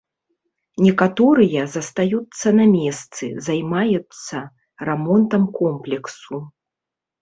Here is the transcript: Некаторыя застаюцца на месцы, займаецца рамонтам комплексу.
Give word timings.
Некаторыя 0.85 1.61
застаюцца 1.75 2.47
на 2.61 2.65
месцы, 2.77 3.25
займаецца 3.51 4.35
рамонтам 4.91 5.43
комплексу. 5.63 6.47